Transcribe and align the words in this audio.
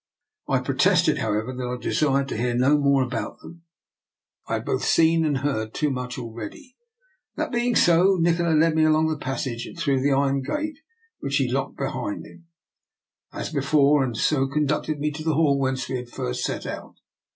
'* 0.27 0.47
I 0.49 0.57
protested, 0.61 1.19
however, 1.19 1.53
that 1.53 1.63
I 1.63 1.77
desired 1.79 2.27
to 2.29 2.35
hear 2.37 2.55
no 2.55 2.75
more 2.75 3.03
about 3.03 3.39
them; 3.41 3.61
I 4.47 4.53
had 4.53 4.65
both 4.65 4.83
seen 4.83 5.23
and 5.23 5.37
heard 5.37 5.75
too 5.75 5.91
much 5.91 6.17
already. 6.17 6.75
That 7.35 7.51
being 7.51 7.75
so, 7.75 8.17
Nikola 8.19 8.55
led 8.55 8.73
me 8.73 8.83
along 8.83 9.09
the 9.09 9.17
passage 9.19 9.67
and 9.67 9.77
through 9.77 10.01
the 10.01 10.11
iron 10.11 10.41
gate, 10.41 10.79
which 11.19 11.37
he 11.37 11.47
locked 11.51 11.77
behind 11.77 12.25
him 12.25 12.47
176 13.29 13.29
DR. 13.29 13.37
NIKOLA'S 13.37 13.47
EXPERIMENT. 13.47 13.47
as 13.47 13.53
before, 13.53 14.03
and 14.03 14.17
so 14.17 14.47
conducted 14.47 14.99
me 14.99 15.11
to 15.11 15.23
the 15.23 15.35
hall 15.35 15.59
whence 15.59 15.87
we 15.87 15.97
had 15.97 16.09
first 16.09 16.43
set 16.43 16.65
out. 16.65 16.95